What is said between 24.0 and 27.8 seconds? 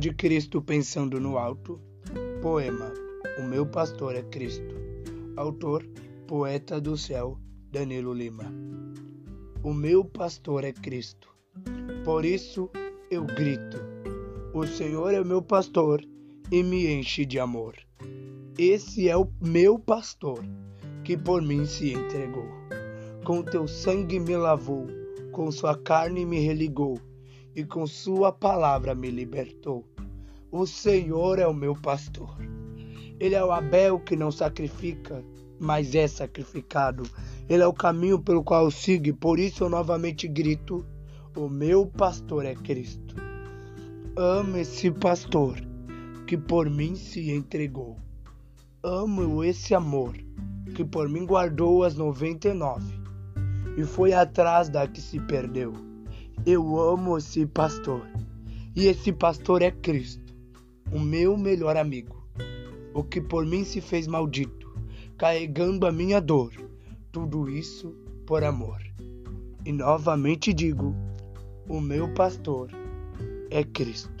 me lavou, com sua carne me religou e